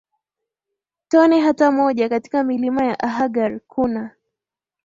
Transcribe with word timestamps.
tone 1.07 1.41
hata 1.41 1.71
moja 1.71 2.09
Katika 2.09 2.43
milima 2.43 2.85
ya 2.85 2.99
Ahaggar 2.99 3.59
kuna 3.59 4.11